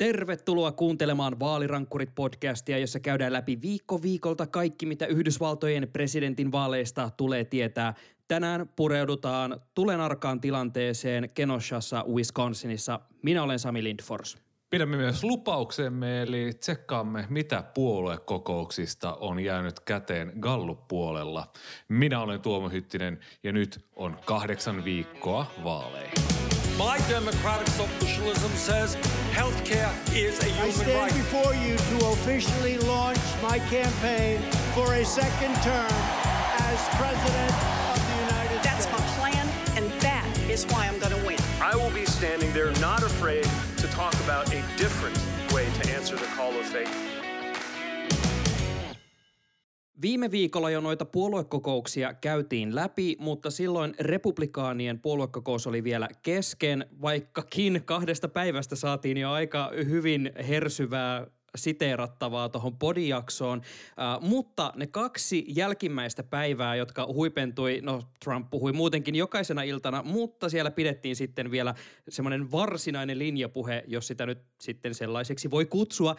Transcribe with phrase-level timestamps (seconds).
[0.00, 7.94] Tervetuloa kuuntelemaan Vaalirankkurit-podcastia, jossa käydään läpi viikko viikolta kaikki, mitä Yhdysvaltojen presidentin vaaleista tulee tietää.
[8.28, 13.00] Tänään pureudutaan tulenarkaan tilanteeseen Kenoshassa, Wisconsinissa.
[13.22, 14.38] Minä olen Sami Lindfors.
[14.70, 21.52] Pidämme myös lupauksemme, eli tsekkaamme, mitä puoluekokouksista on jäänyt käteen Gallup-puolella.
[21.88, 26.59] Minä olen Tuomo Hyttinen ja nyt on kahdeksan viikkoa vaaleihin.
[26.80, 28.96] My democratic socialism says
[29.32, 30.66] healthcare is a human right.
[30.66, 31.12] I stand right.
[31.12, 34.40] before you to officially launch my campaign
[34.72, 35.92] for a second term
[36.72, 37.52] as President
[37.92, 38.98] of the United That's States.
[38.98, 39.46] my plan,
[39.76, 41.19] and that is why I'm going to
[50.02, 57.82] Viime viikolla jo noita puoluekokouksia käytiin läpi, mutta silloin republikaanien puoluekokous oli vielä kesken, vaikkakin
[57.84, 61.26] kahdesta päivästä saatiin jo aika hyvin hersyvää
[61.56, 69.14] siteerattavaa tuohon podijaksoon, uh, mutta ne kaksi jälkimmäistä päivää, jotka huipentui, no Trump puhui muutenkin
[69.14, 71.74] jokaisena iltana, mutta siellä pidettiin sitten vielä
[72.08, 76.16] semmoinen varsinainen linjapuhe, jos sitä nyt sitten sellaiseksi voi kutsua,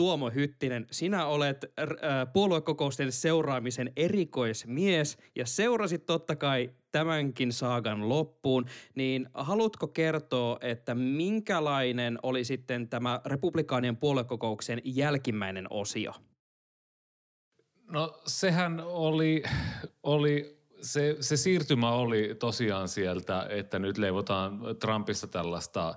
[0.00, 1.88] Tuomo Hyttinen, sinä olet äh,
[2.32, 12.18] puoluekokousten seuraamisen erikoismies ja seurasit totta kai tämänkin saagan loppuun, niin haluatko kertoa, että minkälainen
[12.22, 16.12] oli sitten tämä republikaanien puoluekokouksen jälkimmäinen osio?
[17.90, 19.42] No sehän oli,
[20.02, 25.94] oli se, se siirtymä oli tosiaan sieltä, että nyt leivotaan Trumpista tällaista,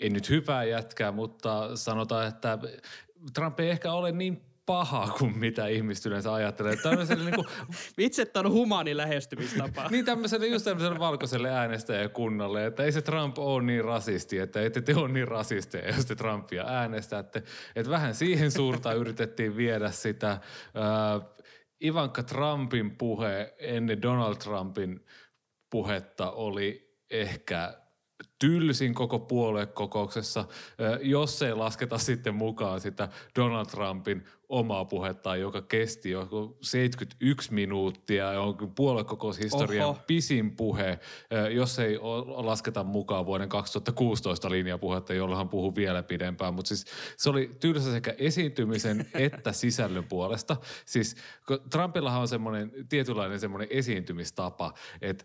[0.00, 2.58] ei nyt hyvää jätkää, mutta sanotaan, että
[3.32, 6.76] Trump ei ehkä ole niin paha kuin mitä ihmiset yleensä ajattelee.
[6.76, 7.46] Tämmöiselle niin kuin,
[7.98, 9.88] Vitsi, että on humaani lähestymistapa.
[9.90, 14.80] niin tämmöiselle just tämmöiselle valkoiselle äänestäjäkunnalle, että ei se Trump ole niin rasisti, että ette
[14.80, 17.42] te ole niin rasisteja, jos te Trumpia äänestätte.
[17.76, 20.30] Että vähän siihen suurta yritettiin viedä sitä.
[20.30, 20.40] Äh,
[21.84, 25.04] Ivanka Trumpin puhe ennen Donald Trumpin
[25.70, 27.83] puhetta oli ehkä
[28.38, 30.44] tylsin koko puoluekokouksessa,
[31.02, 33.08] jos ei lasketa sitten mukaan sitä
[33.38, 36.28] Donald Trumpin omaa puhetta, joka kesti jo
[36.60, 39.98] 71 minuuttia, on puoluekokoushistorian Oho.
[40.06, 40.98] pisin puhe,
[41.54, 46.54] jos ei lasketa mukaan vuoden 2016 linjapuhetta, jolloin hän puhuu vielä pidempään.
[46.54, 46.84] Mutta siis
[47.16, 50.56] se oli tylsä sekä esiintymisen että sisällön puolesta.
[50.84, 51.16] Siis
[51.70, 55.24] Trumpillahan on semmoinen tietynlainen semmoinen esiintymistapa, että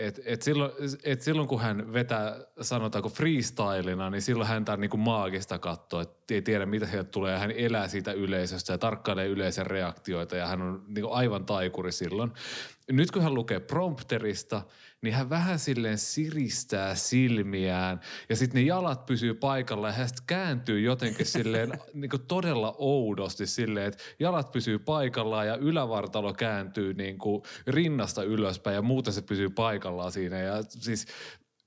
[0.00, 0.72] et, et silloin,
[1.04, 6.02] et silloin kun hän vetää, sanotaanko freestylina, niin silloin häntä on niin kuin maagista katsoa,
[6.02, 7.38] että ei tiedä mitä sieltä tulee.
[7.38, 11.92] Hän elää siitä yleisöstä ja tarkkailee yleisön reaktioita ja hän on niin kuin aivan taikuri
[11.92, 12.32] silloin.
[12.92, 14.62] Nyt kun hän lukee prompterista,
[15.02, 20.80] niin hän vähän silleen siristää silmiään ja sitten ne jalat pysyy paikalla ja hän kääntyy
[20.80, 27.18] jotenkin silleen niin kuin todella oudosti silleen, että jalat pysyy paikallaan ja ylävartalo kääntyy niin
[27.18, 31.06] kuin rinnasta ylöspäin ja muuten se pysyy paikallaan siinä ja siis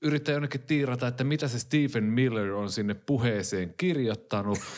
[0.04, 4.58] yrittää jonnekin tiirata, että mitä se Stephen Miller on sinne puheeseen kirjoittanut.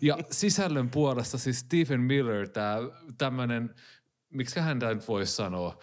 [0.00, 2.76] Ja sisällön puolesta siis Stephen Miller, tämä
[3.18, 3.74] tämmöinen,
[4.34, 5.78] miksi hän nyt voisi sanoa,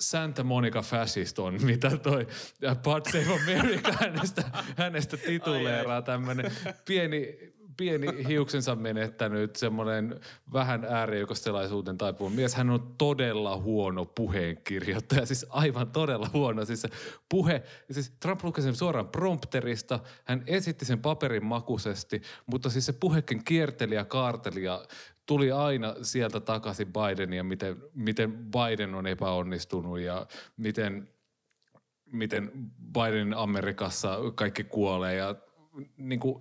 [0.00, 2.26] Santa Monica Fascist on, mitä toi
[2.82, 4.44] Pod Save America hänestä,
[4.76, 6.52] hänestä tituleeraa tämmöinen
[6.84, 7.38] pieni,
[7.76, 10.20] pieni hiuksensa menettänyt semmoinen
[10.52, 12.54] vähän äärioikostelaisuuden taipuva mies.
[12.54, 16.64] Hän on todella huono puheenkirjoittaja, siis aivan todella huono.
[16.64, 16.88] Siis se
[17.28, 22.92] puhe, siis Trump luki sen suoraan prompterista, hän esitti sen paperin makuisesti, mutta siis se
[22.92, 24.86] puhekin kierteli ja kaarteli ja
[25.26, 30.26] tuli aina sieltä takaisin Bidenia, miten, miten Biden on epäonnistunut ja
[30.56, 31.08] miten,
[32.12, 32.50] miten
[32.92, 35.14] Biden Amerikassa kaikki kuolee.
[35.14, 35.34] Ja
[35.96, 36.38] niin kuin,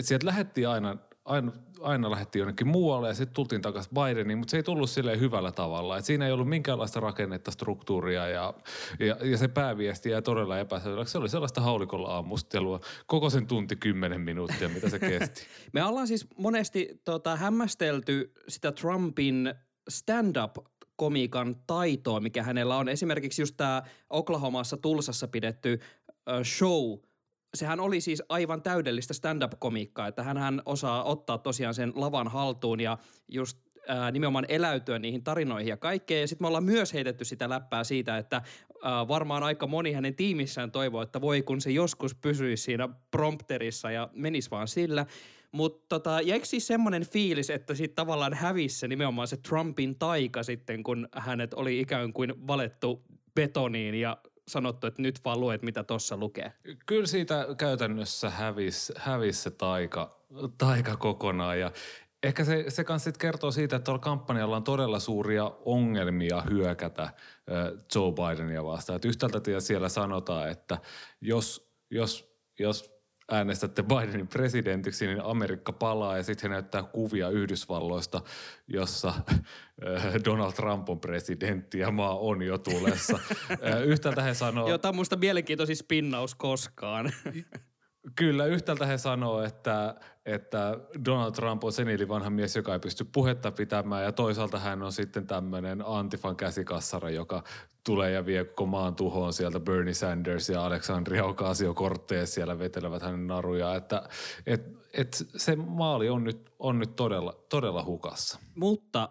[0.00, 4.56] sieltä lähettiin aina, aina, aina lähettiin jonnekin muualle ja sitten tultiin takaisin Bideniin, mutta se
[4.56, 5.98] ei tullut silleen hyvällä tavalla.
[5.98, 8.54] Et siinä ei ollut minkäänlaista rakennetta, struktuuria ja,
[8.98, 11.12] ja, ja se pääviesti jäi todella epäselväksi.
[11.12, 15.42] Se oli sellaista haulikolla ammustelua koko sen tunti kymmenen minuuttia, mitä se kesti.
[15.72, 19.54] Me ollaan siis monesti tota, hämmästelty sitä Trumpin
[19.88, 20.56] stand-up
[20.96, 22.88] komiikan taitoa, mikä hänellä on.
[22.88, 25.80] Esimerkiksi just tämä Oklahomassa Tulsassa pidetty
[26.44, 26.98] show,
[27.56, 32.98] sehän oli siis aivan täydellistä stand-up-komiikkaa, että hän osaa ottaa tosiaan sen lavan haltuun ja
[33.28, 33.58] just
[33.88, 36.20] ää, nimenomaan eläytyä niihin tarinoihin ja kaikkeen.
[36.20, 38.42] Ja sitten me ollaan myös heitetty sitä läppää siitä, että
[38.82, 43.90] ää, varmaan aika moni hänen tiimissään toivoo, että voi kun se joskus pysyisi siinä prompterissa
[43.90, 45.06] ja menisi vaan sillä.
[45.52, 50.82] Mutta tota, jäikö siis semmoinen fiilis, että sitten tavallaan hävisi nimenomaan se Trumpin taika sitten,
[50.82, 53.02] kun hänet oli ikään kuin valettu
[53.34, 54.16] betoniin ja
[54.48, 56.52] sanottu, että nyt vaan luet, mitä tuossa lukee?
[56.86, 60.20] Kyllä siitä käytännössä hävisi hävis se taika,
[60.58, 61.72] taika kokonaan ja
[62.22, 67.10] Ehkä se, se kanssa kertoo siitä, että tuolla kampanjalla on todella suuria ongelmia hyökätä
[67.94, 68.96] Joe Bidenia vastaan.
[68.96, 70.78] Että yhtäältä siellä sanotaan, että
[71.20, 72.95] jos, jos, jos
[73.30, 78.20] äänestätte Bidenin presidentiksi, niin Amerikka palaa ja sitten he näyttää kuvia Yhdysvalloista,
[78.68, 79.12] jossa
[80.24, 83.18] Donald Trump on presidentti ja maa on jo tulessa.
[83.84, 84.68] Yhtäältä he sanoo...
[84.68, 87.12] Joo, tämä on musta mielenkiintoisin spinnaus koskaan.
[88.16, 89.94] Kyllä, yhtäältä he sanoo, että,
[90.26, 94.82] että Donald Trump on senili vanha mies, joka ei pysty puhetta pitämään ja toisaalta hän
[94.82, 97.42] on sitten tämmöinen Antifan käsikassara, joka
[97.84, 103.26] tulee ja vie koko maan tuhoon sieltä Bernie Sanders ja Alexandria Ocasio-Cortez siellä vetelevät hänen
[103.26, 104.08] naruja, että
[104.46, 108.38] et, et se maali on nyt, on nyt todella, todella hukassa.
[108.54, 109.08] Mutta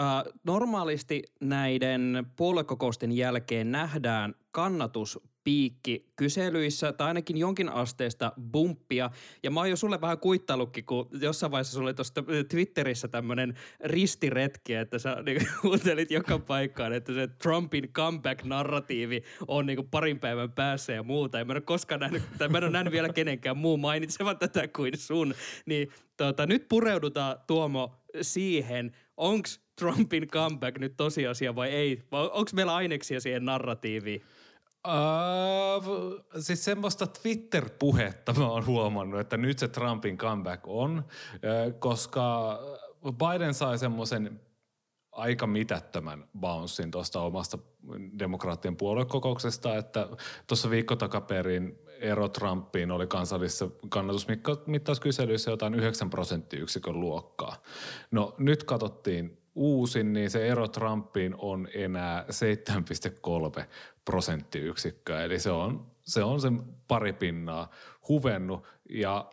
[0.00, 9.10] äh, normaalisti näiden puoluekokousten jälkeen nähdään kannatus piikki kyselyissä tai ainakin jonkin asteesta bumppia.
[9.42, 12.14] Ja mä oon jo sulle vähän kuittaillutkin, kun jossain vaiheessa sulle tuossa
[12.50, 13.54] Twitterissä tämmöinen
[13.84, 20.52] ristiretki, että sä niin kuuntelit joka paikkaan, että se Trumpin comeback-narratiivi on niin parin päivän
[20.52, 21.40] päässä ja muuta.
[21.40, 24.38] En mä en ole koskaan nähnyt, tai mä en ole nähnyt vielä kenenkään muu mainitsevan
[24.38, 25.34] tätä kuin sun.
[25.66, 32.02] Niin tota, nyt pureudutaan Tuomo siihen, onks Trumpin comeback nyt tosiasia vai ei?
[32.10, 34.22] Onko meillä aineksia siihen narratiiviin?
[34.88, 42.58] Uh, siis semmoista Twitter-puhetta mä oon huomannut, että nyt se Trumpin comeback on, uh, koska
[43.02, 44.40] Biden sai semmoisen
[45.12, 47.58] aika mitättömän bouncein tuosta omasta
[48.18, 50.08] demokraattien puoluekokouksesta, että
[50.46, 57.56] tuossa viikko takaperin ero Trumpiin oli kansallisessa kannatusmittauskyselyissä jotain 9 prosenttiyksikön luokkaa.
[58.10, 62.24] No nyt katsottiin uusin, niin se ero Trumpiin on enää
[63.58, 63.64] 7,3
[64.10, 65.24] prosenttiyksikköä.
[65.24, 67.70] Eli se on, se on sen pari pinnaa
[68.08, 69.30] huvennut ja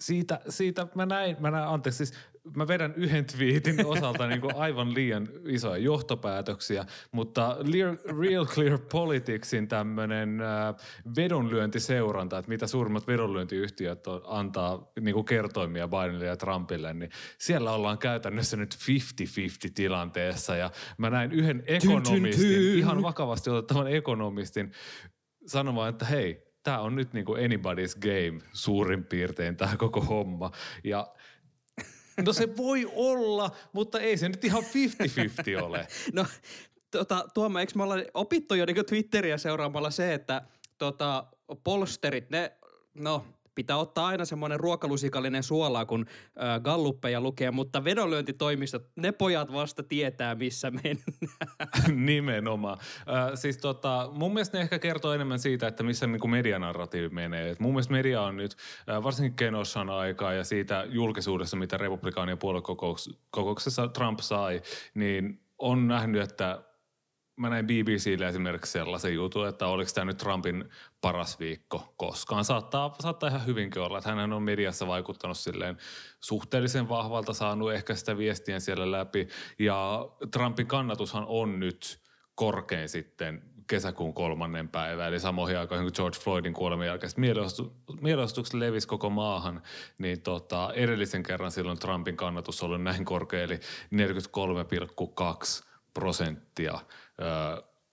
[0.00, 2.18] siitä, siitä mä näin, mä näin, anteeksi, siis
[2.54, 7.56] mä vedän yhden twiitin osalta niin kuin aivan liian isoja johtopäätöksiä, mutta
[8.20, 10.74] Real Clear Politicsin tämmöinen äh,
[11.16, 17.72] vedonlyöntiseuranta, että mitä suurimmat vedonlyöntiyhtiöt on, antaa niin kuin kertoimia Bidenille ja Trumpille, niin siellä
[17.72, 18.76] ollaan käytännössä nyt
[19.68, 24.72] 50-50 tilanteessa ja mä näin yhden ekonomistin, ihan vakavasti otettavan ekonomistin
[25.46, 30.50] sanomaan, että hei, tämä on nyt niin kuin anybody's game suurin piirtein tämä koko homma.
[30.84, 31.14] Ja
[32.26, 35.86] No se voi olla, mutta ei se nyt ihan 50-50 ole.
[36.12, 36.26] no
[36.90, 40.42] tota, Tuomo, eikö me olla opittu jo niin Twitteriä seuraamalla se, että
[40.78, 41.26] tota,
[41.64, 42.52] polsterit, ne,
[42.94, 43.24] no
[43.56, 49.82] pitää ottaa aina semmoinen ruokalusikallinen suolaa, kun äh, galluppeja lukee, mutta vedonlyöntitoimistot, ne pojat vasta
[49.82, 51.56] tietää, missä mennään.
[52.06, 52.78] Nimenomaan.
[52.98, 57.50] Äh, siis tota, mun mielestä ne ehkä kertoo enemmän siitä, että missä niin medianarratiivi menee.
[57.50, 58.56] Et mun mielestä media on nyt,
[58.90, 64.62] äh, varsinkin Kenoshan aikaa ja siitä julkisuudessa, mitä republikaanien puoluekokouksessa Trump sai,
[64.94, 66.62] niin on nähnyt, että
[67.36, 72.44] mä näin BBClle esimerkiksi sellaisen jutun, että oliko tämä nyt Trumpin paras viikko koskaan.
[72.44, 75.76] Saattaa, saattaa ihan hyvinkin olla, että hän on mediassa vaikuttanut silleen
[76.20, 79.28] suhteellisen vahvalta, saanut ehkä sitä viestiä siellä läpi.
[79.58, 82.00] Ja Trumpin kannatushan on nyt
[82.34, 87.12] korkein sitten kesäkuun kolmannen päivä, eli samoihin aikoihin kuin George Floydin kuoleman jälkeen.
[88.00, 89.62] Mielenosoitukset levisi koko maahan,
[89.98, 93.60] niin tota, edellisen kerran silloin Trumpin kannatus oli näin korkea, eli 43,2
[95.94, 96.78] prosenttia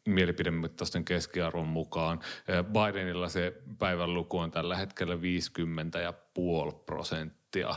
[0.08, 2.20] mielipidemittausten keskiarvon mukaan.
[2.64, 5.22] Bidenilla se päivän luku on tällä hetkellä 50,5
[6.86, 7.76] prosenttia,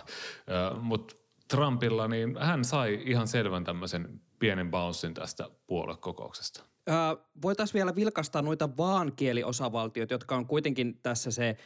[0.81, 1.17] mutta
[1.49, 6.65] Trumpilla niin hän sai ihan selvän tämmöisen pienen bouncein tästä puoluekokouksesta.
[7.43, 11.57] Voitaisiin vielä vilkastaa noita vaankieliosavaltioita, jotka on kuitenkin tässä se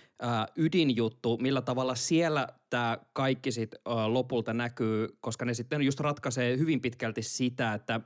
[0.57, 3.75] ydinjuttu, millä tavalla siellä tämä kaikki sit,
[4.07, 8.01] lopulta näkyy, koska ne sitten just ratkaisee hyvin pitkälti sitä, että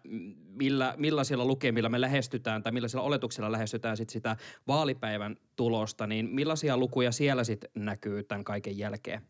[0.47, 6.77] millä, millaisilla lukemilla me lähestytään tai millaisilla oletuksilla lähestytään sit sitä vaalipäivän tulosta, niin millaisia
[6.77, 9.23] lukuja siellä sitten näkyy tämän kaiken jälkeen?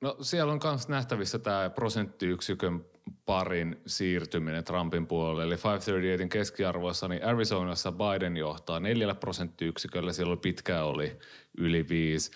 [0.00, 2.84] No siellä on myös nähtävissä tämä prosenttiyksikön
[3.26, 5.42] parin siirtyminen Trumpin puolelle.
[5.42, 11.18] Eli 538 keskiarvoissa, niin Arizonassa Biden johtaa neljällä prosenttiyksiköllä, silloin pitkään oli
[11.58, 12.30] yli viisi.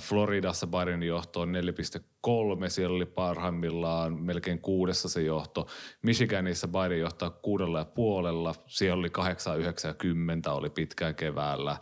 [0.00, 5.66] Floridassa Biden johto on 4,3, siellä oli parhaimmillaan melkein kuudessa se johto.
[6.02, 11.76] Michiganissa Biden johtaa kuudella ja puolella, siellä oli 8,90 oli pitkään keväällä.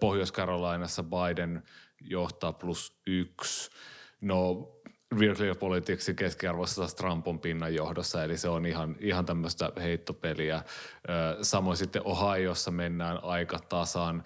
[0.00, 1.62] Pohjois-Carolinassa Biden
[2.00, 3.70] johtaa plus yksi.
[4.20, 4.70] No
[5.20, 10.62] Real Politicsin keskiarvossa taas Trump on pinnan johdossa, eli se on ihan, ihan tämmöistä heittopeliä.
[11.42, 14.24] Samoin sitten Ohiossa mennään aika tasan.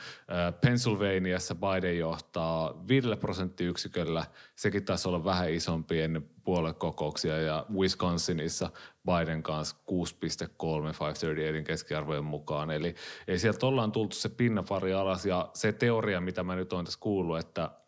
[0.60, 4.24] Pennsylvaniassa Biden johtaa 5 prosenttiyksiköllä,
[4.56, 8.70] sekin taisi olla vähän isompi ennen puoluekokouksia, ja Wisconsinissa
[9.06, 9.84] Biden kanssa 6,3
[10.22, 12.70] 538 keskiarvojen mukaan.
[12.70, 12.94] Eli,
[13.28, 17.00] eli sieltä ollaan tultu se pinnafari alas, ja se teoria, mitä mä nyt olen tässä
[17.00, 17.70] kuullut, että–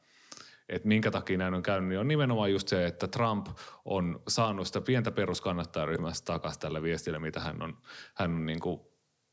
[0.70, 3.46] että minkä takia näin on käynyt, niin on nimenomaan just se, että Trump
[3.84, 7.78] on saanut sitä pientä peruskannattajaryhmästä takaisin tällä viestillä, mitä hän on,
[8.14, 8.80] hän on niin kuin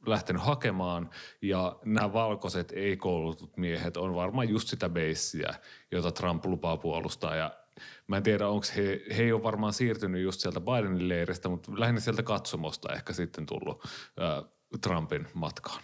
[0.05, 1.09] lähtenyt hakemaan.
[1.41, 5.53] Ja nämä valkoiset ei-koulutut miehet on varmaan just sitä beissiä,
[5.91, 7.35] jota Trump lupaa puolustaa.
[7.35, 7.51] Ja
[8.07, 11.71] mä en tiedä, onko he, he ei ole varmaan siirtynyt just sieltä Bidenin leiristä, mutta
[11.75, 14.51] lähinnä sieltä katsomosta ehkä sitten tullut äh,
[14.81, 15.81] Trumpin matkaan.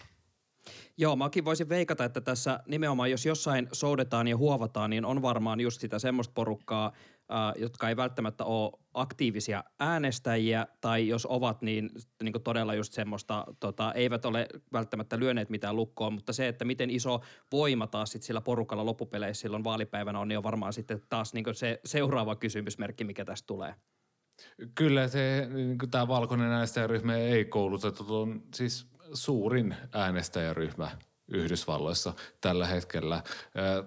[0.96, 5.60] Joo, mäkin voisin veikata, että tässä nimenomaan, jos jossain soudetaan ja huovataan, niin on varmaan
[5.60, 11.90] just sitä semmoista porukkaa, äh, jotka ei välttämättä ole aktiivisia äänestäjiä, tai jos ovat, niin,
[12.22, 16.90] niin todella just semmoista, tota, eivät ole välttämättä lyöneet mitään lukkoa, mutta se, että miten
[16.90, 17.20] iso
[17.52, 21.44] voima taas sit sillä porukalla loppupeleissä silloin vaalipäivänä on, niin on varmaan sitten taas niin
[21.52, 23.74] se seuraava kysymysmerkki, mikä tästä tulee.
[24.74, 30.90] Kyllä se, niin tämä valkoinen äänestäjäryhmä ei koulutettu on siis suurin äänestäjäryhmä
[31.28, 33.22] Yhdysvalloissa tällä hetkellä.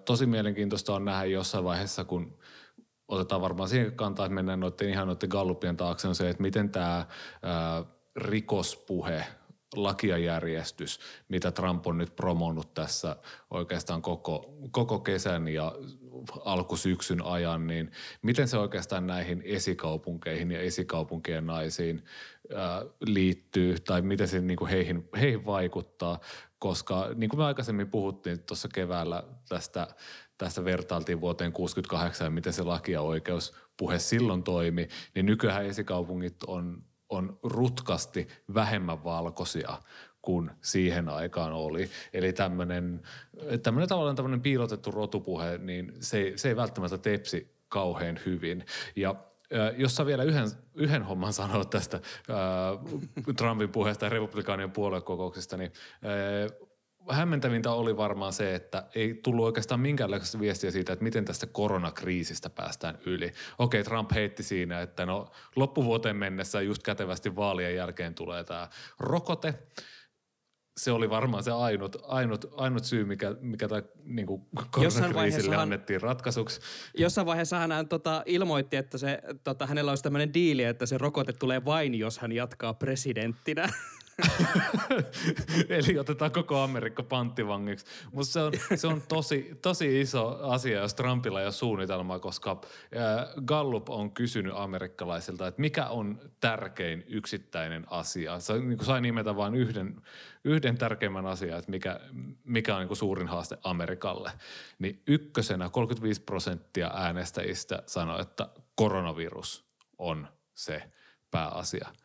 [0.06, 2.38] Tosi mielenkiintoista on nähdä jossain vaiheessa, kun
[3.08, 6.70] otetaan varmaan siihen kantaa, että mennään noiden, ihan noiden gallupien taakse, on se, että miten
[6.70, 7.06] tämä
[8.16, 9.26] rikospuhe
[9.76, 13.16] laki ja järjestys, mitä Trump on nyt promonnut tässä
[13.52, 15.72] oikeastaan koko, koko kesän ja
[16.46, 17.92] alkusyksyn ajan, niin
[18.22, 22.04] miten se oikeastaan näihin esikaupunkeihin ja esikaupunkien naisiin
[23.06, 26.20] liittyy tai miten se niin kuin heihin, heihin vaikuttaa,
[26.60, 29.88] koska niin kuin me aikaisemmin puhuttiin tuossa keväällä tästä,
[30.38, 36.44] tästä vertailtiin vuoteen 68 ja miten se laki ja oikeuspuhe silloin toimi, niin nykyään esikaupungit
[36.44, 39.78] on on rutkasti vähemmän valkoisia
[40.28, 41.90] kuin siihen aikaan oli.
[42.14, 43.02] Eli tämmöinen,
[43.88, 48.66] tavallaan tämmöinen piilotettu rotupuhe, niin se, se ei välttämättä tepsi kauhean hyvin.
[48.96, 49.16] Ja
[49.78, 55.72] jos sä vielä yhden, yhden homman sanoa tästä äh, Trumpin puheesta ja republikaanien puoluekokouksesta, niin
[56.06, 56.68] äh,
[57.10, 62.50] hämmentävintä oli varmaan se, että ei tullut oikeastaan minkäänlaista viestiä siitä, että miten tästä koronakriisistä
[62.50, 63.32] päästään yli.
[63.60, 68.68] Okei, Trump heitti siinä, että no loppuvuoteen mennessä just kätevästi vaalien jälkeen tulee tämä
[69.00, 69.54] rokote.
[70.78, 74.28] Se oli varmaan se ainut, ainut, ainut syy, mikä, mikä tämä niin
[74.72, 76.62] koronakriisille annettiin ratkaisuksi.
[76.98, 81.34] Jossain vaiheessa hän tota, ilmoitti, että se, tota, hänellä olisi tämmöinen diili, että se rokote
[81.34, 83.70] tulee vain, jos hän jatkaa presidenttinä.
[85.70, 87.86] Eli otetaan koko Amerikka panttivangiksi.
[88.12, 92.62] Mutta se on, se on tosi, tosi iso asia, jos Trumpilla ei ole suunnitelmaa, koska
[93.46, 98.40] Gallup on kysynyt amerikkalaisilta, että mikä on tärkein yksittäinen asia.
[98.40, 100.02] Se niin sai nimetä vain yhden,
[100.44, 102.00] yhden tärkeimmän asian, että mikä,
[102.44, 104.32] mikä on niin suurin haaste Amerikalle.
[104.80, 109.66] Niin ykkösenä 35 prosenttia äänestäjistä sanoi, että koronavirus
[109.98, 110.84] on se
[111.32, 111.88] pääasia–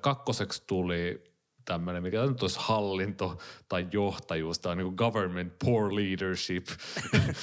[0.00, 1.24] kakkoseksi tuli
[1.64, 6.66] tämmöinen, mikä nyt olisi hallinto tai johtajuus tai niin government poor leadership,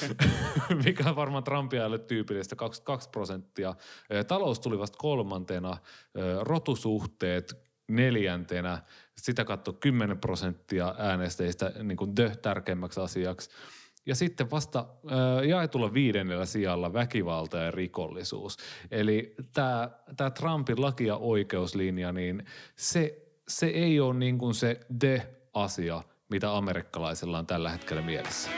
[0.85, 3.75] mikä on varmaan Trumpialle tyypillistä 22 prosenttia.
[4.27, 5.77] Talous tuli vasta kolmantena,
[6.41, 8.81] rotusuhteet neljäntenä,
[9.17, 13.49] sitä katsoi 10 prosenttia äänestäjistä niin kuin the tärkeimmäksi asiaksi.
[14.05, 18.57] Ja sitten vasta äh, jaetulla viidennellä sijalla väkivalta ja rikollisuus.
[18.91, 19.35] Eli
[20.17, 26.57] tämä Trumpin laki- ja oikeuslinja, niin se, se ei ole niin kuin se de-asia, mitä
[26.57, 28.49] amerikkalaisilla on tällä hetkellä mielessä.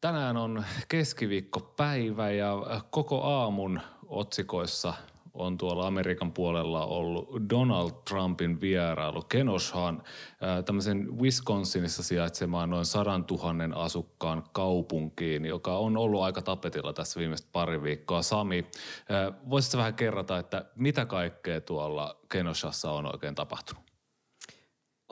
[0.00, 2.56] Tänään on keskiviikkopäivä ja
[2.90, 4.94] koko aamun otsikoissa–
[5.34, 10.02] on tuolla Amerikan puolella ollut Donald Trumpin vierailu Kenoshaan,
[10.64, 17.48] tämmöisen Wisconsinissa sijaitsemaan noin sadan tuhannen asukkaan kaupunkiin, joka on ollut aika tapetilla tässä viimeistä
[17.52, 18.22] pari viikkoa.
[18.22, 18.66] Sami,
[19.50, 23.91] voisitko vähän kerrata, että mitä kaikkea tuolla Kenoshassa on oikein tapahtunut?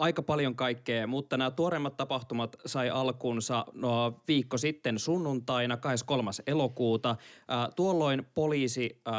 [0.01, 6.31] Aika paljon kaikkea, mutta nämä tuoreimmat tapahtumat sai alkunsa no, viikko sitten sunnuntaina 23.
[6.47, 7.11] elokuuta.
[7.11, 9.15] Äh, tuolloin poliisi äh,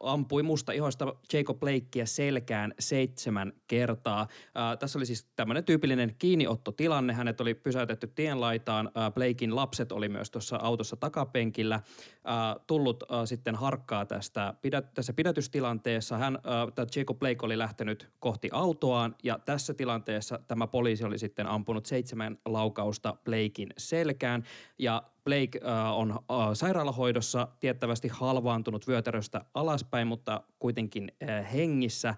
[0.00, 4.20] ampui musta ihoista Jacob Blakea selkään seitsemän kertaa.
[4.20, 7.12] Äh, tässä oli siis tämmöinen tyypillinen kiinniottotilanne.
[7.12, 8.90] Hänet oli pysäytetty tienlaitaan.
[8.98, 11.74] Äh, Blakein lapset oli myös tuossa autossa takapenkillä.
[11.74, 16.18] Äh, tullut äh, sitten harkkaa tästä pidät, tässä pidätystilanteessa.
[16.18, 21.18] Hän, äh, Jacob Blake oli lähtenyt kohti autoaan ja tässä tilanteessa tilanteessa tämä poliisi oli
[21.18, 24.42] sitten ampunut seitsemän laukausta Blakein selkään
[24.78, 26.18] ja Blake äh, on äh,
[26.52, 32.14] sairaalahoidossa tiettävästi halvaantunut vyötäröstä alaspäin, mutta kuitenkin äh, hengissä.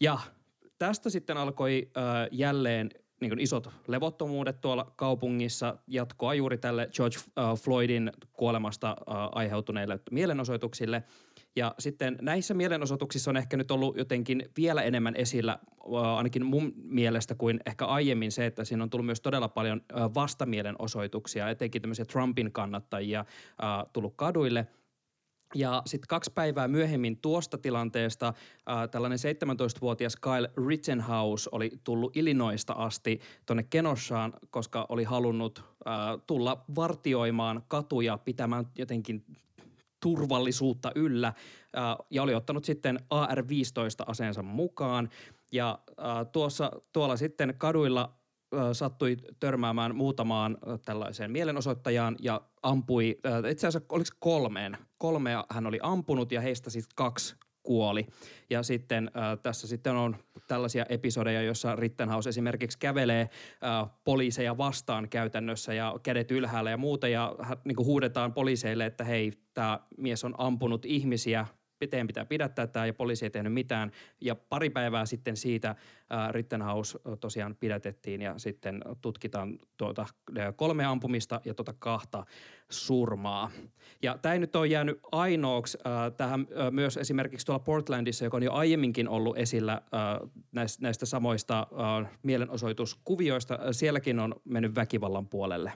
[0.00, 0.18] Ja
[0.78, 7.16] tästä sitten alkoi äh, jälleen niin kuin isot levottomuudet tuolla kaupungissa jatkoa juuri tälle George
[7.16, 11.02] äh, Floydin kuolemasta äh, aiheutuneille mielenosoituksille.
[11.56, 15.58] Ja sitten näissä mielenosoituksissa on ehkä nyt ollut jotenkin vielä enemmän esillä,
[16.16, 19.80] ainakin mun mielestä kuin ehkä aiemmin se, että siinä on tullut myös todella paljon
[20.14, 23.24] vastamielenosoituksia, etenkin tämmöisiä Trumpin kannattajia
[23.92, 24.66] tullut kaduille–
[25.54, 32.72] ja sitten kaksi päivää myöhemmin tuosta tilanteesta äh, tällainen 17-vuotias Kyle Rittenhouse oli tullut Illinoista
[32.72, 35.94] asti tuonne Kenossaan, koska oli halunnut äh,
[36.26, 39.24] tulla vartioimaan katuja, pitämään jotenkin
[40.04, 41.34] turvallisuutta yllä äh,
[42.10, 45.08] ja oli ottanut sitten AR-15 aseensa mukaan.
[45.52, 48.14] Ja äh, tuossa, tuolla sitten kaduilla
[48.72, 53.18] sattui törmäämään muutamaan tällaiseen mielenosoittajaan ja ampui,
[53.50, 58.06] itse asiassa oliko kolmeen, kolmea hän oli ampunut ja heistä siis kaksi kuoli.
[58.50, 60.16] Ja sitten äh, tässä sitten on
[60.48, 67.08] tällaisia episodeja, joissa Rittenhouse esimerkiksi kävelee äh, poliiseja vastaan käytännössä ja kädet ylhäällä ja muuta
[67.08, 71.46] ja äh, niin huudetaan poliiseille, että hei, tämä mies on ampunut ihmisiä
[71.86, 73.90] teidän pitää pidättää tämä ja poliisi ei tehnyt mitään.
[74.20, 75.74] Ja pari päivää sitten siitä
[76.10, 80.06] ää, Rittenhouse tosiaan pidätettiin ja sitten tutkitaan tuota
[80.56, 82.24] kolme ampumista ja tuota kahta
[82.68, 83.50] surmaa.
[84.02, 85.78] Ja tämä ei nyt ole jäänyt ainoaksi
[86.16, 89.82] tähän myös esimerkiksi tuolla Portlandissa, joka on jo aiemminkin ollut esillä
[90.52, 93.58] näistä, näistä samoista ää, mielenosoituskuvioista.
[93.72, 95.72] Sielläkin on mennyt väkivallan puolelle.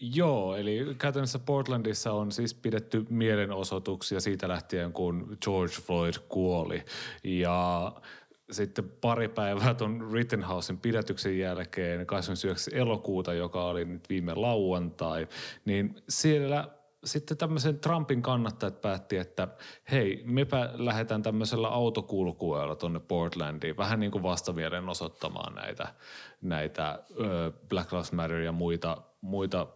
[0.00, 6.84] Joo, eli käytännössä Portlandissa on siis pidetty mielenosoituksia siitä lähtien, kun George Floyd kuoli.
[7.24, 7.92] Ja
[8.50, 12.74] sitten pari päivää tuon Rittenhousen pidätyksen jälkeen, 29.
[12.74, 15.28] elokuuta, joka oli nyt viime lauantai,
[15.64, 16.68] niin siellä
[17.04, 19.48] sitten tämmöisen Trumpin kannattajat päätti, että
[19.90, 25.94] hei, mepä lähdetään tämmöisellä autokulkueella tuonne Portlandiin, vähän niin kuin vastamielen osoittamaan näitä,
[26.42, 26.98] näitä
[27.68, 29.66] Black Lives Matter ja muita, muita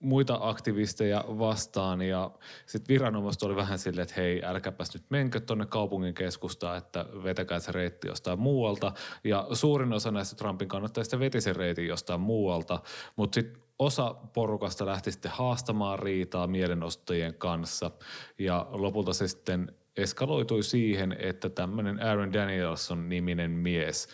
[0.00, 2.02] muita aktivisteja vastaan.
[2.02, 2.30] Ja
[2.66, 7.58] sitten viranomaiset oli vähän silleen, että hei, älkäpäs nyt menkö tuonne kaupungin keskustaan, että vetäkää
[7.60, 8.92] se reitti jostain muualta.
[9.24, 12.80] Ja suurin osa näistä Trumpin kannattajista veti sen reitin jostain muualta,
[13.16, 17.90] mutta sitten osa porukasta lähti sitten haastamaan riitaa mielenostajien kanssa.
[18.38, 24.08] Ja lopulta se sitten eskaloitui siihen, että tämmöinen Aaron Danielson niminen mies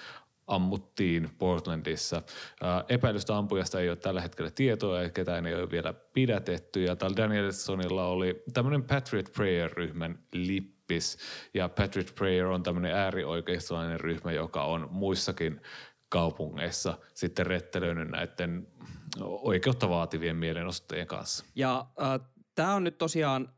[0.46, 2.22] ammuttiin Portlandissa.
[2.88, 6.82] Epäilystä ampujasta ei ole tällä hetkellä tietoa ja ketään ei ole vielä pidätetty.
[6.82, 11.18] Ja tällä Danielsonilla oli tämmöinen Patriot Prayer-ryhmän lippis.
[11.54, 15.60] Ja Patriot Prayer on tämmöinen äärioikeistolainen ryhmä, joka on muissakin
[16.08, 18.66] kaupungeissa sitten rettelöinyt näiden
[19.24, 21.44] oikeutta vaativien mielenosoittajien kanssa.
[21.54, 23.48] Ja äh, tämä on nyt tosiaan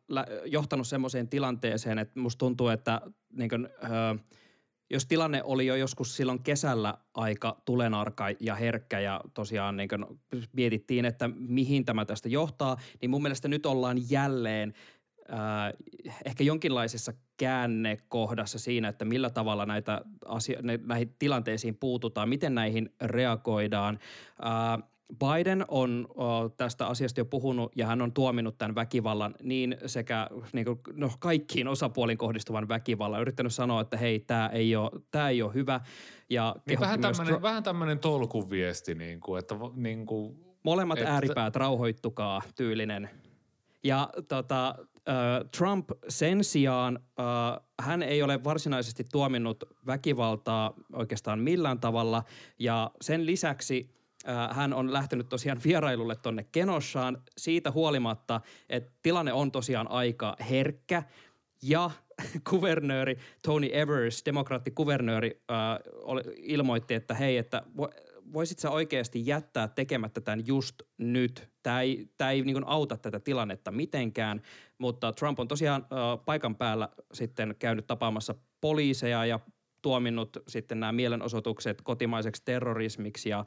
[0.44, 3.01] johtanut semmoiseen tilanteeseen, että musta tuntuu, että
[3.33, 4.24] niin kuin, äh,
[4.90, 10.07] jos tilanne oli jo joskus silloin kesällä aika tulenarka ja herkkä ja tosiaan niin kuin
[10.53, 14.74] mietittiin, että mihin tämä tästä johtaa, niin mun mielestä nyt ollaan jälleen
[15.33, 15.72] äh,
[16.24, 23.98] ehkä jonkinlaisessa käännekohdassa siinä, että millä tavalla näitä asio- näihin tilanteisiin puututaan, miten näihin reagoidaan.
[24.44, 29.77] Äh, Biden on o, tästä asiasta jo puhunut ja hän on tuominut tämän väkivallan niin
[29.87, 33.21] sekä niin kuin, no, kaikkiin osapuolin kohdistuvan väkivallan.
[33.21, 35.81] Yrittänyt sanoa, että hei, tämä ei ole, tämä ei ole hyvä.
[36.31, 40.99] Ja niin vähän, tämmöinen, tro- vähän tämmöinen tolkun viesti, niin kuin, että niin kuin, Molemmat
[40.99, 41.14] että...
[41.14, 43.11] ääripäät rauhoittukaa tyylinen.
[43.85, 44.75] Ja tota,
[45.57, 46.99] Trump sen sijaan,
[47.81, 52.23] hän ei ole varsinaisesti tuominnut väkivaltaa oikeastaan millään tavalla
[52.59, 53.97] ja sen lisäksi
[54.50, 61.02] hän on lähtenyt tosiaan vierailulle tonne Kenossaan siitä huolimatta, että tilanne on tosiaan aika herkkä
[61.62, 61.90] ja
[62.50, 65.57] kuvernööri Tony Evers, demokraattikuvernööri, äh,
[66.37, 67.62] ilmoitti, että hei, että
[68.33, 71.48] voisit sä oikeasti jättää tekemättä tämän just nyt.
[71.62, 74.42] Tämä ei, tämä ei niin auta tätä tilannetta mitenkään,
[74.78, 79.40] mutta Trump on tosiaan äh, paikan päällä sitten käynyt tapaamassa poliiseja ja
[79.83, 83.44] tuominnut sitten nämä mielenosoitukset kotimaiseksi terrorismiksi ja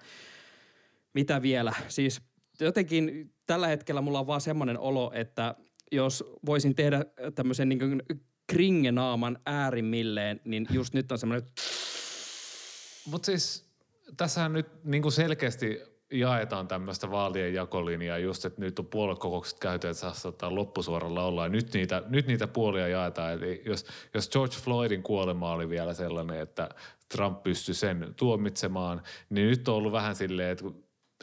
[1.14, 1.74] mitä vielä?
[1.88, 2.22] Siis
[2.60, 5.56] jotenkin tällä hetkellä mulla on vaan semmoinen olo, että
[5.92, 8.02] jos voisin tehdä tämmöisen niin kuin
[8.48, 11.50] kringenaaman äärimmilleen, niin just nyt on semmoinen...
[13.06, 13.72] Mutta siis
[14.18, 19.88] tässähän nyt niin kuin selkeästi jaetaan tämmöistä vaalien jakolinjaa just, että nyt on puoluekokoukset käyty,
[19.88, 21.44] että saa loppusuoralla olla.
[21.44, 23.34] Ja nyt niitä, nyt niitä puolia jaetaan.
[23.34, 26.70] Eli jos, jos George Floydin kuolema oli vielä sellainen, että
[27.12, 30.66] Trump pystyi sen tuomitsemaan, niin nyt on ollut vähän silleen, että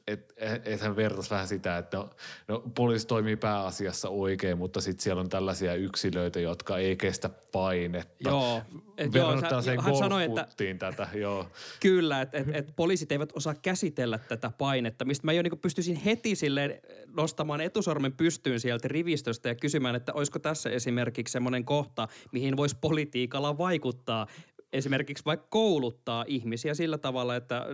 [0.08, 2.10] että et hän vertaisi vähän sitä, että no,
[2.48, 8.28] no poliisi toimii pääasiassa oikein, mutta sitten siellä on tällaisia yksilöitä, jotka ei kestä painetta.
[8.28, 8.62] Joo.
[8.96, 10.46] Et joo sä, hän sanoi, että
[10.78, 11.46] tätä, joo.
[11.80, 15.96] Kyllä, että et, et poliisit eivät osaa käsitellä tätä painetta, mistä mä jo niin pystyisin
[15.96, 16.80] heti silleen
[17.16, 22.76] nostamaan etusormen pystyyn sieltä rivistöstä ja kysymään, että olisiko tässä esimerkiksi semmoinen kohta, mihin voisi
[22.80, 24.26] politiikalla vaikuttaa
[24.72, 27.66] esimerkiksi vaikka kouluttaa ihmisiä sillä tavalla, että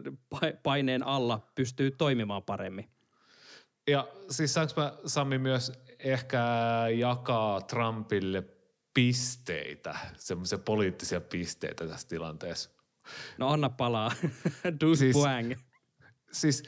[0.62, 2.88] paineen alla pystyy toimimaan paremmin.
[3.87, 6.44] Ja siis saanko mä Sami myös ehkä
[6.96, 8.44] jakaa Trumpille
[8.94, 12.70] pisteitä, semmoisia poliittisia pisteitä tässä tilanteessa?
[13.38, 14.12] No anna palaa.
[14.80, 15.16] du siis,
[16.33, 16.62] siis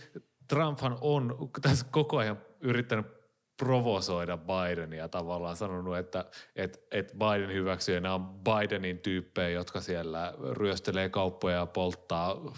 [0.49, 3.16] Trumphan on tässä koko ajan yrittänyt
[3.57, 6.25] provosoida Bidenia tavallaan sanonut, että
[6.57, 12.53] että että Biden hyväksyy nämä on Bidenin tyyppejä, jotka siellä ryöstelee kauppoja ja polttaa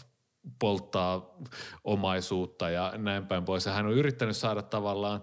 [0.58, 1.37] polttaa
[1.84, 3.66] omaisuutta ja näin päin pois.
[3.66, 5.22] Ja hän on yrittänyt saada tavallaan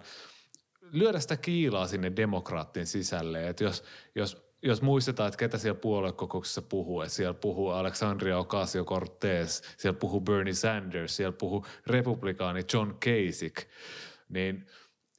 [0.92, 3.48] lyödä sitä kiilaa sinne demokraattin sisälle.
[3.48, 3.84] Että jos,
[4.14, 10.20] jos, jos muistetaan, että ketä siellä puoluekokouksessa puhuu, että siellä puhuu Alexandria Ocasio-Cortez, siellä puhuu
[10.20, 13.66] Bernie Sanders, siellä puhuu republikaani John Kasich,
[14.28, 14.66] niin–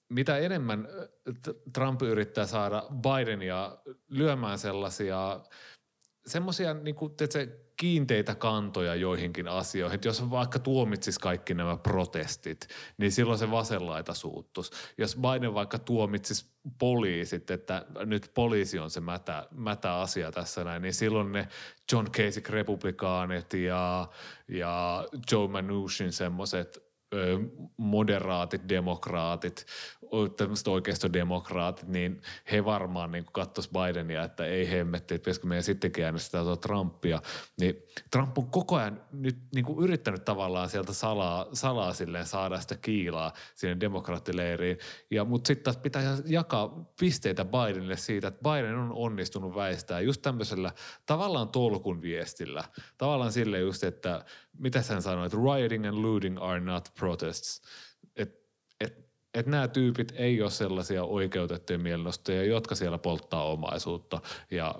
[0.09, 0.87] mitä enemmän
[1.73, 3.77] Trump yrittää saada Bidenia
[4.09, 5.39] lyömään sellaisia
[6.27, 7.13] semmoisia niin kuin,
[7.77, 9.95] kiinteitä kantoja joihinkin asioihin.
[9.95, 12.67] Että jos vaikka tuomitsisi kaikki nämä protestit,
[12.97, 14.71] niin silloin se vasenlaita suuttus.
[14.97, 16.45] Jos Biden vaikka tuomitsisi
[16.79, 21.47] poliisit, että nyt poliisi on se mätä, mätä asia tässä näin, niin silloin ne
[21.91, 24.07] John Kasich republikaanit ja,
[24.47, 26.86] ja Joe Manuchin semmoiset
[27.77, 29.65] moderaatit demokraatit
[30.37, 36.05] tämmöiset oikeistodemokraatit, niin he varmaan niin katsoisivat Bidenia, että ei hemmetti, että pitäisikö meidän sittenkin
[36.05, 37.21] äänestää tuota Trumpia.
[37.59, 37.75] Niin
[38.11, 42.75] Trump on koko ajan nyt niin kuin yrittänyt tavallaan sieltä salaa, salaa silleen saada sitä
[42.75, 44.77] kiilaa sinne demokraattileiriin.
[45.11, 50.21] Ja, mutta sitten taas pitää jakaa pisteitä Bidenille siitä, että Biden on onnistunut väistää just
[50.21, 50.71] tämmöisellä
[51.05, 52.63] tavallaan tolkun viestillä.
[52.97, 54.25] Tavallaan sille just, että
[54.59, 57.61] mitä hän sanoi, että rioting and looting are not protests–
[59.37, 64.75] että nämä tyypit ei ole sellaisia oikeutettuja mielenostoja, jotka siellä polttaa omaisuutta ja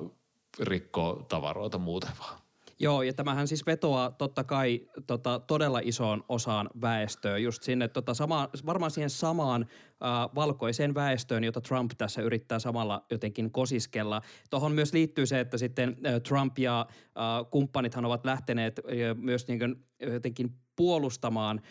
[0.59, 2.39] rikkoo tavaroita muuten vaan.
[2.79, 8.13] Joo, ja tämähän siis vetoaa totta kai tota, todella isoon osaan väestöä, just sinne tota,
[8.13, 14.21] sama, varmaan siihen samaan äh, valkoiseen väestöön, jota Trump tässä yrittää samalla jotenkin kosiskella.
[14.49, 19.47] Tuohon myös liittyy se, että sitten äh, Trump ja äh, kumppanithan ovat lähteneet äh, myös
[19.47, 19.75] niin kuin,
[20.13, 21.61] jotenkin puolustamaan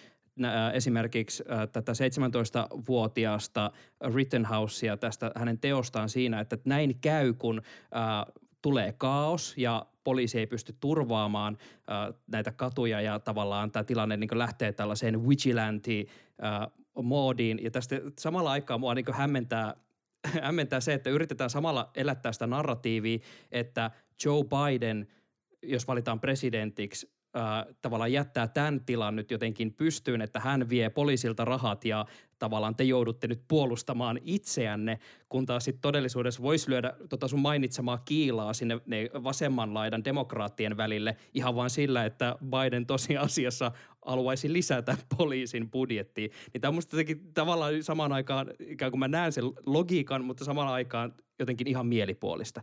[0.72, 3.70] esimerkiksi tätä 17-vuotiaasta
[4.14, 7.62] Rittenhousea tästä hänen teostaan siinä, että näin käy, kun
[8.66, 11.58] tulee kaos ja poliisi ei pysty turvaamaan
[12.26, 16.04] näitä katuja ja tavallaan tämä tilanne niin lähtee tällaiseen vigilante
[17.02, 17.64] moodiin.
[17.64, 19.74] Ja tästä samalla aikaa mua niin hämmentää
[20.46, 23.18] hämmentää se, että yritetään samalla elättää sitä narratiivia,
[23.52, 23.90] että
[24.24, 25.06] Joe Biden,
[25.62, 31.44] jos valitaan presidentiksi, äh, tavallaan jättää tämän tilan nyt jotenkin pystyyn, että hän vie poliisilta
[31.44, 32.06] rahat ja
[32.38, 37.98] tavallaan te joudutte nyt puolustamaan itseänne, kun taas sitten todellisuudessa voisi lyödä tota sun mainitsemaa
[37.98, 43.72] kiilaa sinne ne vasemman laidan demokraattien välille ihan vain sillä, että Biden tosiasiassa
[44.06, 46.30] haluaisi lisätä poliisin budjettiin.
[46.52, 46.96] Niin tämä on musta
[47.34, 52.62] tavallaan samaan aikaan, ikään kuin mä näen sen logiikan, mutta samaan aikaan jotenkin ihan mielipuolista.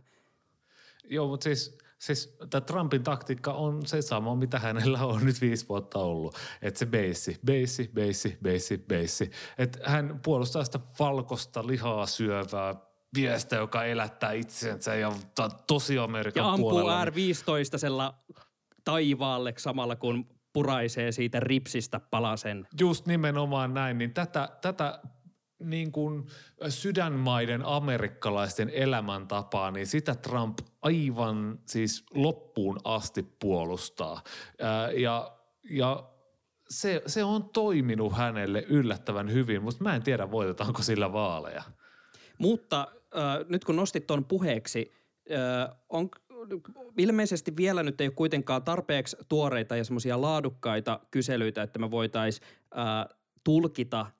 [1.10, 5.68] Joo, mutta siis Siis tämä Trumpin taktiikka on se sama, mitä hänellä on nyt viisi
[5.68, 6.36] vuotta ollut.
[6.62, 9.30] Että se beissi, beissi, beissi, beissi, beissi.
[9.58, 12.74] Että hän puolustaa sitä valkosta lihaa syövää
[13.14, 15.12] viestä, joka elättää itsensä ja
[15.66, 17.04] tosi Amerikan Ja ampuu puolella.
[17.04, 18.14] R15
[18.84, 22.68] taivaalle samalla kun puraisee siitä ripsistä palasen.
[22.80, 25.00] Just nimenomaan näin, niin tätä, tätä
[25.64, 26.26] niin kuin
[26.68, 34.22] sydänmaiden amerikkalaisten elämäntapaa, niin sitä Trump aivan siis loppuun asti puolustaa.
[34.60, 35.32] Ää, ja,
[35.70, 36.04] ja
[36.68, 41.62] se, se on toiminut hänelle yllättävän hyvin, mutta mä en tiedä voitetaanko sillä vaaleja.
[42.38, 42.80] Mutta
[43.16, 44.92] äh, nyt kun nostit tuon puheeksi,
[45.32, 46.10] äh, on
[46.98, 52.46] ilmeisesti vielä nyt ei ole kuitenkaan tarpeeksi tuoreita ja semmoisia laadukkaita kyselyitä, että me voitaisiin
[52.78, 54.06] äh, tulkita–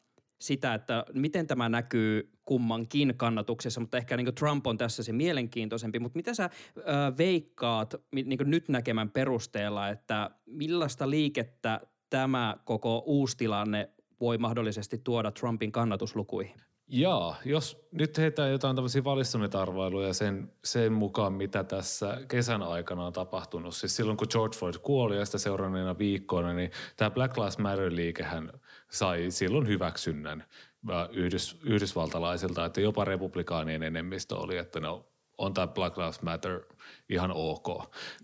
[0.45, 5.99] sitä, että miten tämä näkyy kummankin kannatuksessa, mutta ehkä niin Trump on tässä se mielenkiintoisempi.
[5.99, 6.83] Mutta mitä sä ö,
[7.19, 11.81] veikkaat niin nyt näkemän perusteella, että millaista liikettä
[12.11, 16.57] tämä koko uusi tilanne voi mahdollisesti tuoda Trumpin kannatuslukuihin?
[16.89, 23.07] Jaa, jos nyt heitään jotain tämmöisiä valistuneita arvailuja sen, sen mukaan, mitä tässä kesän aikana
[23.07, 23.75] on tapahtunut.
[23.75, 28.53] Siis silloin, kun George Floyd kuoli ja sitä seuranneena viikkoina, niin tämä Black Lives Matter-liikehän
[28.95, 30.45] sai silloin hyväksynnän
[30.91, 35.07] äh, Yhdys, yhdysvaltalaisilta, että jopa republikaanien enemmistö oli, että no,
[35.39, 36.61] on tämä Black Lives Matter
[37.09, 37.67] ihan ok.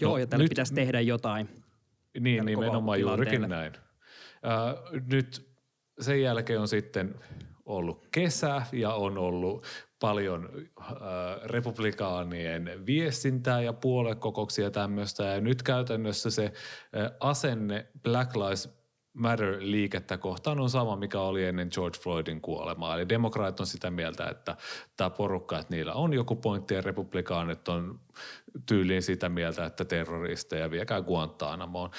[0.00, 1.48] Joo, no, ja tällä nyt, pitäisi tehdä jotain.
[2.20, 3.72] Niin, nimenomaan juurikin näin.
[4.46, 5.50] Äh, nyt
[6.00, 7.14] sen jälkeen on sitten
[7.66, 9.64] ollut kesä ja on ollut
[10.00, 10.48] paljon
[10.80, 10.96] äh,
[11.44, 15.24] republikaanien viestintää ja puoluekokouksia ja tämmöistä.
[15.24, 18.79] Ja nyt käytännössä se äh, asenne Black Lives
[19.14, 22.94] Matter-liikettä kohtaan on sama, mikä oli ennen George Floydin kuolemaa.
[22.94, 24.56] Eli demokraat on sitä mieltä, että
[24.96, 28.00] tämä porukka, että niillä on joku pointti ja republikaanit on
[28.66, 31.90] tyyliin sitä mieltä, että terroristeja viekää Guantanamoon.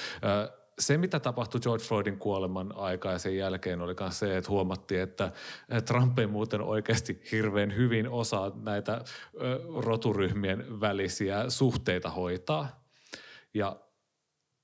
[0.79, 5.01] Se, mitä tapahtui George Floydin kuoleman aikaa ja sen jälkeen, oli myös se, että huomattiin,
[5.01, 5.31] että
[5.85, 9.01] Trump ei muuten oikeasti hirveän hyvin osaa näitä
[9.75, 12.85] roturyhmien välisiä suhteita hoitaa.
[13.53, 13.75] Ja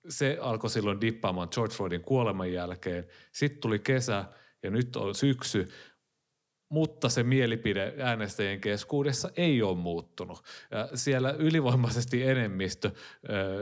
[0.09, 3.07] se alkoi silloin dippaamaan George Floydin kuoleman jälkeen.
[3.31, 4.25] Sitten tuli kesä
[4.63, 5.67] ja nyt on syksy
[6.69, 10.43] mutta se mielipide äänestäjien keskuudessa ei ole muuttunut.
[10.71, 12.91] Ja siellä ylivoimaisesti enemmistö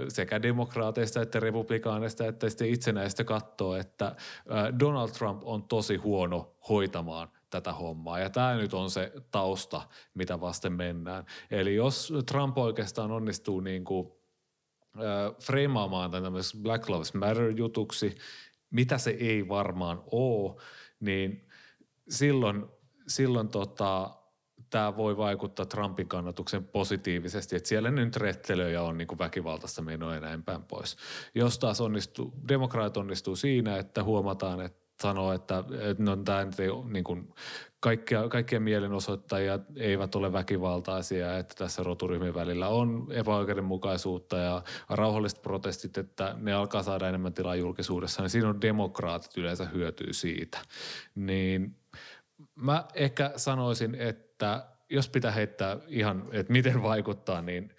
[0.07, 4.15] sekä demokraateista että republikaaneista että sitten itsenäistä katsoo, että
[4.79, 8.19] Donald Trump on tosi huono hoitamaan tätä hommaa.
[8.19, 9.81] Ja tämä nyt on se tausta,
[10.13, 11.25] mitä vasten mennään.
[11.51, 14.24] Eli jos Trump oikeastaan onnistuu niin kuin, äh,
[15.41, 18.15] freimaamaan tämän Black Lives Matter-jutuksi,
[18.69, 20.61] mitä se ei varmaan ole,
[20.99, 21.47] niin
[22.09, 22.65] silloin
[23.07, 24.11] silloin tota,
[24.69, 30.21] tämä voi vaikuttaa Trumpin kannatuksen positiivisesti, että siellä nyt rettelöjä on niin väkivaltaista menoa ja
[30.21, 30.97] näin päin pois.
[31.35, 36.69] Jos taas onnistuu, demokraat onnistuu siinä, että huomataan, että sanoo, että, että no, tämä ei,
[36.89, 37.33] niin kuin,
[37.79, 45.97] kaikkia, kaikkien mielenosoittajia eivät ole väkivaltaisia, että tässä roturyhmien välillä on epäoikeudenmukaisuutta ja rauhalliset protestit,
[45.97, 50.57] että ne alkaa saada enemmän tilaa julkisuudessa, niin siinä on demokraatit yleensä hyötyy siitä.
[51.15, 51.75] Niin
[52.55, 57.71] Mä ehkä sanoisin, että jos pitää heittää ihan, että miten vaikuttaa, niin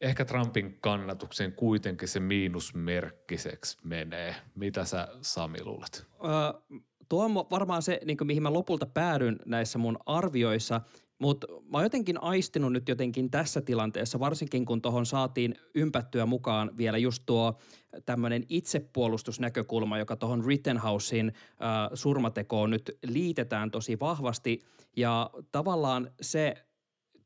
[0.00, 4.34] ehkä Trumpin kannatuksen kuitenkin se miinusmerkkiseksi menee.
[4.54, 6.06] Mitä sä Sami luulet?
[6.24, 6.78] Öö,
[7.08, 10.80] tuo on varmaan se, niin mihin mä lopulta päädyn näissä mun arvioissa–
[11.18, 16.70] mutta mä oon jotenkin aistinut nyt jotenkin tässä tilanteessa, varsinkin kun tuohon saatiin ympättyä mukaan
[16.76, 17.58] vielä just tuo
[18.06, 24.60] tämmöinen itsepuolustusnäkökulma, joka tuohon Rittenhousein äh, surmatekoon nyt liitetään tosi vahvasti.
[24.96, 26.54] Ja tavallaan se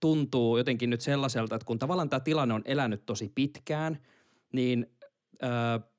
[0.01, 3.99] tuntuu jotenkin nyt sellaiselta, että kun tavallaan tämä tilanne on elänyt tosi pitkään,
[4.53, 4.87] niin
[5.43, 5.51] äh,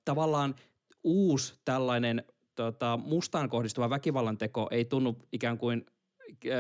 [0.06, 0.56] tavallaan
[1.04, 2.24] uusi tällainen
[2.56, 5.86] tota, mustaan kohdistuva väkivallan teko ei tunnu ikään kuin–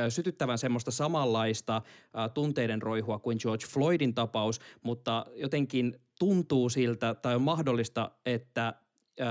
[0.10, 7.36] sytyttävän semmoista samanlaista äh, tunteiden roihua kuin George Floydin tapaus, mutta jotenkin tuntuu siltä tai
[7.36, 8.74] on mahdollista, että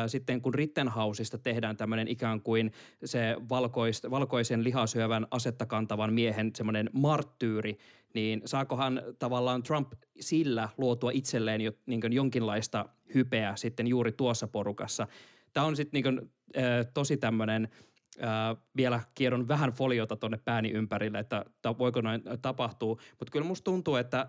[0.07, 2.73] sitten kun Rittenhausista tehdään tämmöinen ikään kuin
[3.05, 7.79] se valkois, valkoisen lihasyövän asetta kantavan miehen semmoinen marttyyri,
[8.15, 15.07] niin saakohan tavallaan Trump sillä luotua itselleen jo, niin jonkinlaista hypeä sitten juuri tuossa porukassa.
[15.53, 16.31] Tämä on sitten niin
[16.95, 17.69] tosi tämmöinen–
[18.77, 21.45] vielä kierron vähän foliota tuonne pääni ympärille, että
[21.79, 22.97] voiko näin tapahtua.
[23.19, 24.29] Mutta kyllä musta tuntuu, että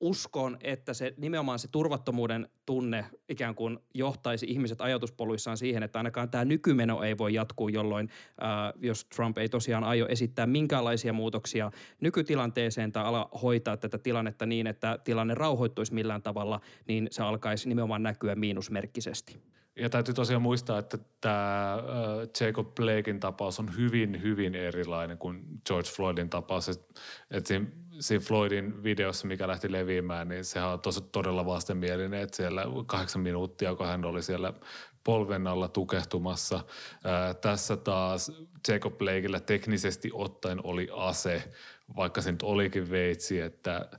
[0.00, 6.30] uskon, että se nimenomaan se turvattomuuden tunne ikään kuin johtaisi ihmiset ajatuspoluissaan siihen, että ainakaan
[6.30, 8.08] tämä nykymeno ei voi jatkuu, jolloin
[8.40, 14.46] ää, jos Trump ei tosiaan aio esittää minkäänlaisia muutoksia nykytilanteeseen tai ala hoitaa tätä tilannetta
[14.46, 19.40] niin, että tilanne rauhoittuisi millään tavalla, niin se alkaisi nimenomaan näkyä miinusmerkkisesti.
[19.76, 21.78] Ja täytyy tosiaan muistaa, että tämä
[22.40, 26.68] Jacob Blakein tapaus on hyvin, hyvin erilainen kuin George Floydin tapaus.
[26.68, 27.54] Että
[28.00, 33.22] siinä Floydin videossa, mikä lähti leviämään, niin sehän on tosi, todella vastenmielinen, että siellä kahdeksan
[33.22, 34.52] minuuttia, kun hän oli siellä
[35.04, 36.64] polven alla tukehtumassa.
[37.04, 38.32] Ää, tässä taas
[38.68, 41.52] Jacob Blakeillä teknisesti ottaen oli ase,
[41.96, 43.90] vaikka se nyt olikin veitsi, että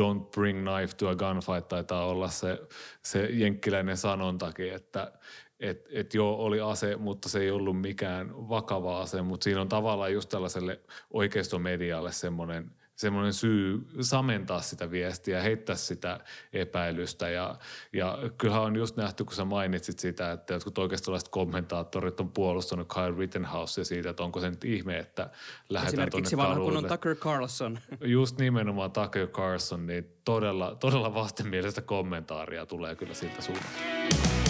[0.00, 2.60] don't bring knife to a gunfight taitaa olla se,
[3.02, 5.12] se jenkkiläinen sanontakin, että
[5.60, 9.68] et, et joo, oli ase, mutta se ei ollut mikään vakava ase, mutta siinä on
[9.68, 10.80] tavallaan just tällaiselle
[11.10, 16.20] oikeistomedialle semmoinen– semmoinen syy samentaa sitä viestiä, heittää sitä
[16.52, 17.28] epäilystä.
[17.28, 17.58] Ja,
[17.92, 22.88] ja kyllähän on just nähty, kun sä mainitsit sitä, että jotkut oikeistolaiset kommentaattorit on puolustanut
[22.94, 25.30] Kyle Rittenhouse siitä, että onko se nyt ihme, että
[25.68, 26.64] lähdetään tuonne kaduille.
[26.64, 27.78] kun on Tucker Carlson.
[28.04, 34.43] Just nimenomaan Tucker Carlson, niin todella, todella vastenmielistä kommentaaria tulee kyllä siltä suunnalta.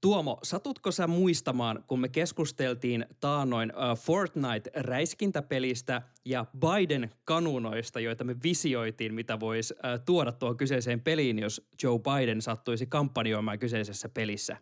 [0.00, 9.14] Tuomo, satutko sä muistamaan, kun me keskusteltiin taanoin uh, Fortnite-räiskintäpelistä ja Biden-kanunoista, joita me visioitiin,
[9.14, 14.56] mitä voisi uh, tuoda tuohon kyseiseen peliin, jos Joe Biden sattuisi kampanjoimaan kyseisessä pelissä?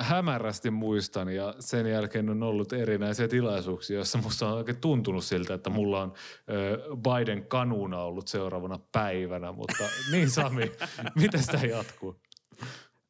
[0.00, 5.54] hämärästi muistan ja sen jälkeen on ollut erinäisiä tilaisuuksia, joissa musta on oikein tuntunut siltä,
[5.54, 6.12] että mulla on
[6.96, 10.72] Biden kanuna ollut seuraavana päivänä, mutta niin Sami,
[11.20, 12.20] miten sitä jatkuu?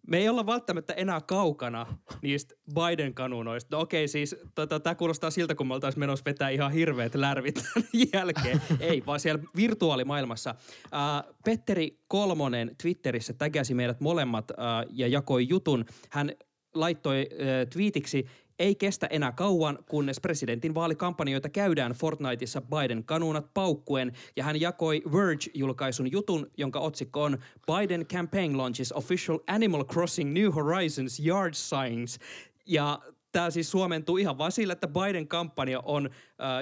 [0.09, 1.87] Me ei olla välttämättä enää kaukana
[2.23, 3.77] niistä Biden-kanunoista.
[3.77, 7.65] No okei, siis tota, tämä kuulostaa siltä, kun me oltaisiin menossa vetää ihan hirveät lärvit
[8.15, 8.63] jälkeen.
[8.81, 10.51] ei, vaan siellä virtuaalimaailmassa.
[10.51, 14.57] Äh, Petteri Kolmonen Twitterissä tägäsi meidät molemmat äh,
[14.91, 15.85] ja jakoi jutun.
[16.11, 16.33] Hän
[16.75, 18.27] laittoi äh, twiitiksi,
[18.59, 25.03] ei kestä enää kauan, kunnes presidentin vaalikampanjoita käydään Fortniteissa Biden kanunat paukkuen, ja hän jakoi
[25.13, 32.19] Verge-julkaisun jutun, jonka otsikko on Biden campaign launches official Animal Crossing New Horizons yard signs.
[32.67, 32.99] Ja
[33.33, 36.13] tämä siis suomentuu ihan vaan sillä, että Biden-kampanja on äh,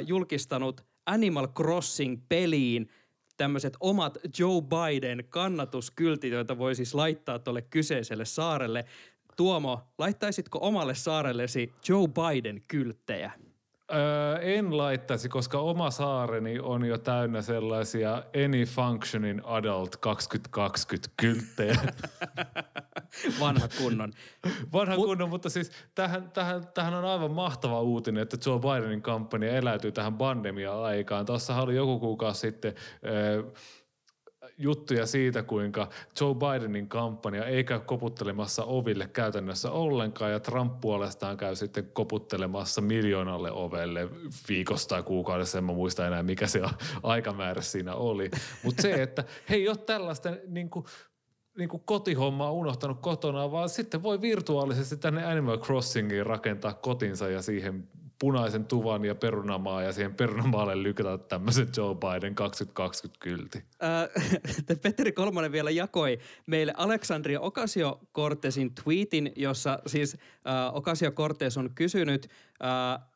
[0.07, 2.87] julkistanut Animal Crossing-peliin
[3.37, 8.85] tämmöiset omat Joe Biden kannatuskyltit, joita voi siis laittaa tuolle kyseiselle saarelle.
[9.37, 13.31] Tuomo, laittaisitko omalle saarellesi Joe Biden-kylttejä?
[13.95, 21.77] Öö, en laittaisi, koska oma saareni on jo täynnä sellaisia Any Functioning Adult 2020 kylttejä.
[23.41, 24.13] Vanha kunnon.
[24.73, 29.03] Vanha Mut, kunnon, mutta siis tähän, tähän, tähän on aivan mahtava uutinen, että Joe Bidenin
[29.03, 31.27] kampanja eläytyy tähän pandemia-aikaan.
[31.27, 32.75] Tuossa oli joku kuukausi sitten...
[33.07, 33.43] Öö,
[34.59, 35.89] juttuja siitä, kuinka
[36.21, 42.81] Joe Bidenin kampanja ei käy koputtelemassa oville käytännössä ollenkaan ja Trump puolestaan käy sitten koputtelemassa
[42.81, 44.09] miljoonalle ovelle
[44.49, 46.61] viikosta tai kuukaudessa, en mä muista enää mikä se
[47.03, 48.31] aikamäärä siinä oli.
[48.65, 50.85] Mutta se, että he ei ole tällaista niin kuin,
[51.59, 57.43] niin kuin kotihommaa unohtanut kotona, vaan sitten voi virtuaalisesti tänne Animal Crossingiin rakentaa kotinsa ja
[57.43, 63.65] siihen punaisen tuvan ja perunamaa ja siihen perunamaalle lykätä tämmöisen Joe Biden 2020 kylti.
[63.83, 72.29] Äh, Petteri Kolmonen vielä jakoi meille Aleksandria Ocasio-Cortezin tweetin, jossa siis äh, Ocasio-Cortez on kysynyt
[72.65, 73.07] äh,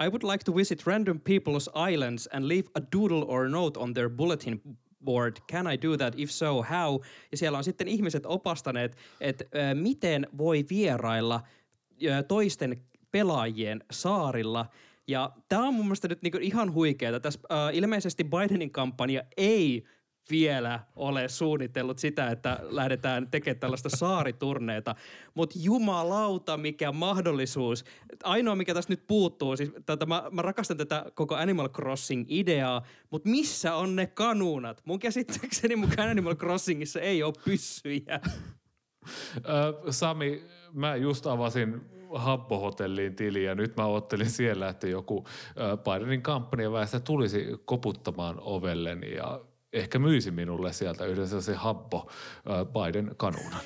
[0.00, 3.94] I would like to visit random people's islands and leave a doodle or note on
[3.94, 4.60] their bulletin
[5.04, 5.36] board.
[5.52, 6.14] Can I do that?
[6.16, 7.00] If so, how?
[7.30, 11.40] Ja siellä on sitten ihmiset opastaneet, että äh, miten voi vierailla
[12.28, 12.84] toisten
[13.14, 14.66] pelaajien saarilla.
[15.08, 17.20] Ja tämä on mun mielestä nyt niinku ihan huikeaa.
[17.20, 19.84] Tässä äh, ilmeisesti Bidenin kampanja ei
[20.30, 24.94] vielä ole suunnitellut sitä, että lähdetään tekemään tällaista saariturneita.
[25.34, 27.84] Mutta jumalauta, mikä mahdollisuus.
[28.24, 33.28] Ainoa, mikä tässä nyt puuttuu, siis tätä, mä, mä rakastan tätä koko Animal Crossing-ideaa, mutta
[33.28, 34.82] missä on ne kanuunat?
[34.84, 38.20] Mun käsittääkseni mukaan Animal Crossingissa ei ole pyssyjä.
[39.90, 41.80] Sami, mä just avasin
[42.14, 45.26] Habbo-hotelliin tili ja nyt mä ottelin siellä, että joku
[45.84, 49.40] Bidenin kampanjaväestä tulisi koputtamaan ovelleni ja
[49.72, 52.10] ehkä myisi minulle sieltä yhdessä se Habbo
[52.72, 53.60] Biden kanuunan.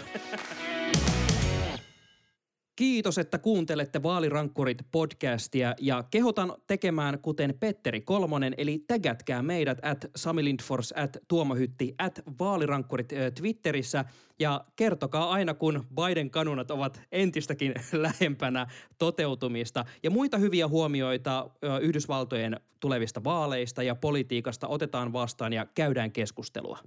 [2.77, 10.07] Kiitos, että kuuntelette Vaalirankkurit podcastia ja kehotan tekemään kuten Petteri Kolmonen, eli tägätkää meidät at
[10.17, 14.05] Sami Lindfors, at Tuomo Hytti, at Vaalirankkurit Twitterissä
[14.39, 18.67] ja kertokaa aina, kun Biden kanunat ovat entistäkin lähempänä
[18.99, 19.85] toteutumista.
[20.03, 26.79] Ja muita hyviä huomioita Yhdysvaltojen tulevista vaaleista ja politiikasta otetaan vastaan ja käydään keskustelua.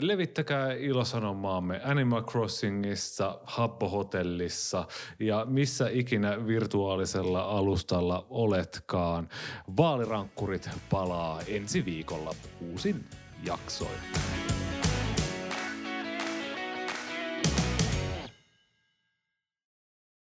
[0.00, 4.86] Levittäkää ilosanomaamme Animal Crossingissa, Habbo-hotellissa
[5.18, 9.28] ja missä ikinä virtuaalisella alustalla oletkaan.
[9.76, 13.04] Vaalirankkurit palaa ensi viikolla uusin
[13.46, 13.98] jaksoin.